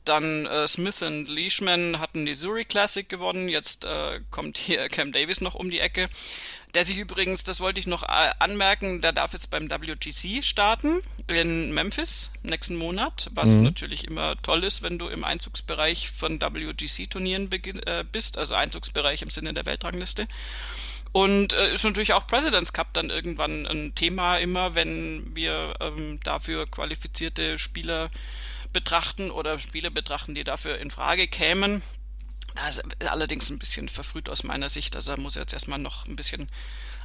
[0.07, 3.49] Dann äh, Smith und Leishman hatten die Zurich Classic gewonnen.
[3.49, 6.09] Jetzt äh, kommt hier Cam Davis noch um die Ecke.
[6.75, 11.01] Der sich übrigens, das wollte ich noch äh, anmerken, der darf jetzt beim WGC starten
[11.27, 13.64] in Memphis nächsten Monat, was mhm.
[13.64, 19.31] natürlich immer toll ist, wenn du im Einzugsbereich von WGC-Turnieren äh, bist, also Einzugsbereich im
[19.31, 20.29] Sinne der Weltrangliste.
[21.12, 26.21] Und äh, ist natürlich auch President's Cup dann irgendwann ein Thema immer, wenn wir ähm,
[26.23, 28.09] dafür qualifizierte Spieler
[28.73, 31.83] betrachten oder Spiele betrachten, die dafür in Frage kämen.
[32.55, 34.97] Das ist allerdings ein bisschen verfrüht aus meiner Sicht.
[34.97, 36.49] Also er muss jetzt erstmal noch ein bisschen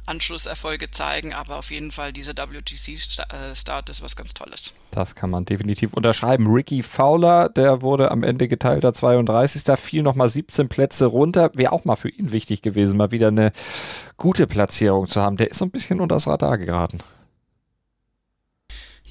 [0.04, 4.74] Anschlusserfolge zeigen, aber auf jeden Fall dieser WGC-Start ist was ganz Tolles.
[4.90, 6.48] Das kann man definitiv unterschreiben.
[6.48, 9.62] Ricky Fowler, der wurde am Ende geteilter 32.
[9.62, 11.50] Da fiel nochmal 17 Plätze runter.
[11.54, 13.52] Wäre auch mal für ihn wichtig gewesen, mal wieder eine
[14.16, 15.36] gute Platzierung zu haben.
[15.36, 16.98] Der ist so ein bisschen unter das Radar geraten.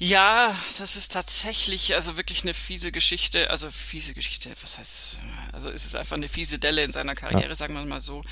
[0.02, 3.50] Ja, das ist tatsächlich also wirklich eine fiese Geschichte.
[3.50, 5.18] Also fiese Geschichte, was heißt,
[5.52, 7.54] also es ist einfach eine fiese Delle in seiner Karriere, ja.
[7.54, 8.24] sagen wir mal so,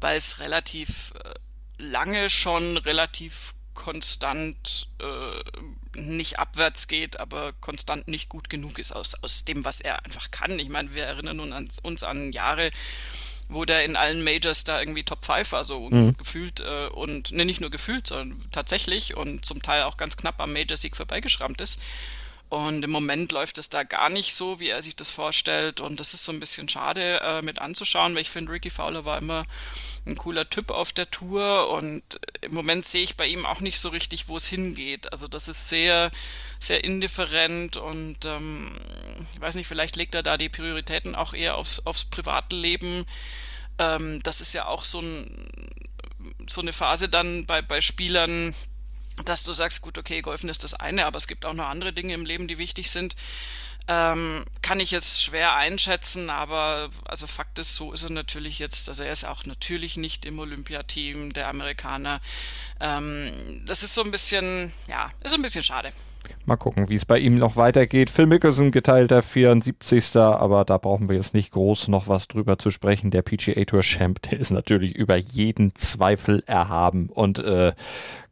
[0.00, 1.34] weil es relativ äh,
[1.78, 9.14] lange schon relativ konstant äh, nicht abwärts geht, aber konstant nicht gut genug ist aus,
[9.22, 10.58] aus dem, was er einfach kann.
[10.58, 12.72] Ich meine, wir erinnern uns an, uns an Jahre,
[13.54, 16.16] wo der in allen Majors da irgendwie Top 5 war, so mhm.
[16.16, 20.40] gefühlt äh, und ne, nicht nur gefühlt, sondern tatsächlich und zum Teil auch ganz knapp
[20.40, 21.80] am Major-Sieg vorbeigeschrammt ist.
[22.52, 25.80] Und im Moment läuft es da gar nicht so, wie er sich das vorstellt.
[25.80, 29.06] Und das ist so ein bisschen schade äh, mit anzuschauen, weil ich finde, Ricky Fowler
[29.06, 29.44] war immer
[30.04, 31.70] ein cooler Typ auf der Tour.
[31.70, 32.02] Und
[32.42, 35.10] im Moment sehe ich bei ihm auch nicht so richtig, wo es hingeht.
[35.12, 36.10] Also das ist sehr,
[36.58, 38.78] sehr indifferent und ähm,
[39.34, 43.06] ich weiß nicht, vielleicht legt er da die Prioritäten auch eher aufs, aufs private Leben.
[43.78, 45.48] Ähm, das ist ja auch so, ein,
[46.46, 48.54] so eine Phase dann bei, bei Spielern,
[49.28, 51.92] dass du sagst, gut, okay, Golfen ist das eine, aber es gibt auch noch andere
[51.92, 53.14] Dinge im Leben, die wichtig sind.
[53.88, 58.88] Ähm, kann ich jetzt schwer einschätzen, aber also Fakt ist, so ist er natürlich jetzt,
[58.88, 62.20] also er ist auch natürlich nicht im Olympiateam der Amerikaner.
[62.80, 65.92] Ähm, das ist so ein bisschen, ja, ist ein bisschen schade.
[66.44, 68.10] Mal gucken, wie es bei ihm noch weitergeht.
[68.10, 70.16] Phil Mickelson geteilter 74.
[70.16, 73.10] Aber da brauchen wir jetzt nicht groß noch was drüber zu sprechen.
[73.10, 77.72] Der PGA Tour Champ, der ist natürlich über jeden Zweifel erhaben und äh,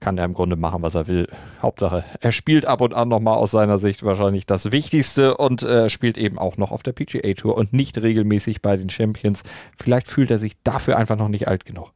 [0.01, 1.29] kann er im Grunde machen, was er will.
[1.63, 5.89] Hauptsache, er spielt ab und an nochmal aus seiner Sicht wahrscheinlich das Wichtigste und äh,
[5.89, 9.45] spielt eben auch noch auf der PGA Tour und nicht regelmäßig bei den Champions.
[9.79, 11.93] Vielleicht fühlt er sich dafür einfach noch nicht alt genug.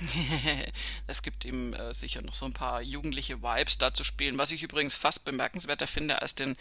[1.06, 4.38] Es gibt ihm äh, sicher noch so ein paar jugendliche Vibes da zu spielen.
[4.38, 6.56] Was ich übrigens fast bemerkenswerter finde als den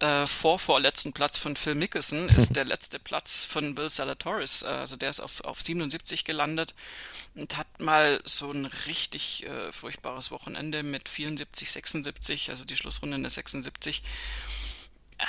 [0.00, 4.62] äh, vorvorletzten Platz von Phil Mickelson ist der letzte Platz von Bill Salatoris.
[4.62, 6.74] Äh, also der ist auf, auf 77 gelandet
[7.34, 13.16] und hat mal so ein richtig äh, furchtbares Wochenende mit 74, 76, also die Schlussrunde
[13.16, 14.02] in der 76.
[15.18, 15.24] Äh,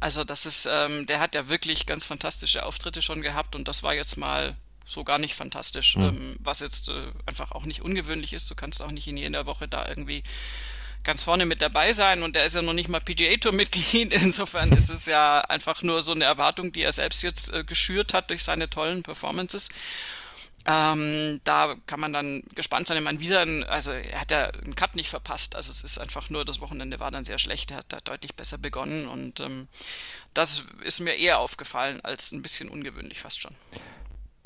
[0.00, 3.82] also das ist, ähm, der hat ja wirklich ganz fantastische Auftritte schon gehabt und das
[3.82, 4.56] war jetzt mal
[4.86, 6.04] so gar nicht fantastisch, mhm.
[6.04, 8.50] ähm, was jetzt äh, einfach auch nicht ungewöhnlich ist.
[8.50, 10.22] Du kannst auch nicht in jeder Woche da irgendwie
[11.02, 14.12] ganz vorne mit dabei sein und er ist ja noch nicht mal PGA Tour Mitglied.
[14.24, 18.14] Insofern ist es ja einfach nur so eine Erwartung, die er selbst jetzt äh, geschürt
[18.14, 19.68] hat durch seine tollen Performances.
[20.68, 22.96] Ähm, da kann man dann gespannt sein.
[22.96, 25.54] Ich meine, wieder, ein, also er hat ja einen Cut nicht verpasst.
[25.54, 27.70] Also es ist einfach nur, das Wochenende war dann sehr schlecht.
[27.70, 29.68] Er hat da deutlich besser begonnen und ähm,
[30.34, 33.54] das ist mir eher aufgefallen als ein bisschen ungewöhnlich fast schon.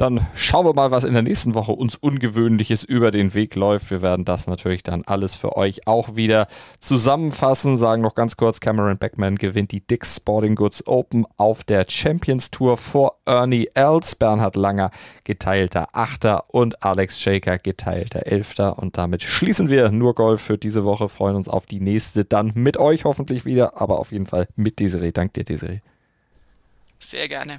[0.01, 3.91] Dann schauen wir mal, was in der nächsten Woche uns Ungewöhnliches über den Weg läuft.
[3.91, 6.47] Wir werden das natürlich dann alles für euch auch wieder
[6.79, 7.77] zusammenfassen.
[7.77, 12.51] Sagen noch ganz kurz, Cameron Beckman gewinnt die Dick's Sporting Goods Open auf der Champions
[12.51, 14.91] Tour vor Ernie Els, Bernhard Langer
[15.25, 18.79] geteilter Achter und Alex Shaker geteilter Elfter.
[18.79, 21.11] Und damit schließen wir nur Golf für diese Woche.
[21.11, 24.79] Freuen uns auf die nächste dann mit euch hoffentlich wieder, aber auf jeden Fall mit
[24.79, 25.13] Desiree.
[25.13, 25.81] Dank dir, Desiree.
[26.99, 27.59] Sehr gerne.